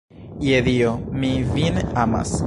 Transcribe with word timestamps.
Je 0.45 0.61
Dio, 0.67 0.93
mi 1.23 1.31
vin 1.53 1.77
amas. 2.05 2.35